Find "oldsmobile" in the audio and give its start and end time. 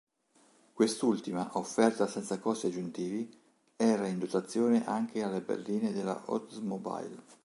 6.31-7.23